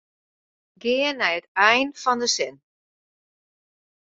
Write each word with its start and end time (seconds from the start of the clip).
Gean 0.81 1.15
nei 1.19 1.35
it 1.39 1.45
ein 1.69 1.87
fan 2.01 2.19
de 2.21 2.29
sin. 2.35 2.55